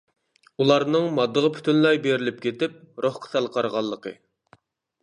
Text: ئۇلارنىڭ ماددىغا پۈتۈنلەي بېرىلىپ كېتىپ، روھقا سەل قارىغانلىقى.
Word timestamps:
ئۇلارنىڭ 0.63 1.05
ماددىغا 1.17 1.51
پۈتۈنلەي 1.57 2.01
بېرىلىپ 2.07 2.41
كېتىپ، 2.47 2.81
روھقا 3.07 3.31
سەل 3.37 3.53
قارىغانلىقى. 3.59 4.17